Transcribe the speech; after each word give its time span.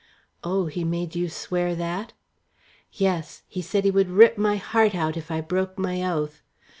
"Oh, 0.43 0.65
he 0.65 0.83
made 0.83 1.13
you 1.15 1.29
swear 1.29 1.75
that?" 1.75 2.13
"Yes, 2.91 3.43
he 3.47 3.61
said 3.61 3.83
he 3.83 3.91
would 3.91 4.09
rip 4.09 4.35
my 4.35 4.55
heart 4.57 4.95
out 4.95 5.15
if 5.15 5.29
I 5.29 5.41
broke 5.41 5.77
my 5.77 6.03
oath. 6.11 6.41